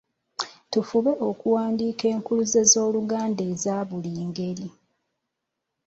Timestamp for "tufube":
0.71-1.11